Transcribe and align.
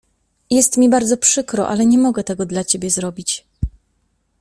Jest 0.49 0.77
mi 0.77 0.89
bardzo 0.89 1.17
przykro, 1.17 1.67
ale 1.67 1.85
nie 1.85 1.97
mogę 1.97 2.23
tego 2.23 2.45
dla 2.45 2.63
Ciebie 2.63 2.89
zrobić. 2.89 3.47